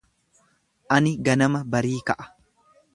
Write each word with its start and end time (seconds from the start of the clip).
Ani 0.97 1.11
ganama 1.29 1.63
barii 1.77 2.03
ka’a. 2.11 2.31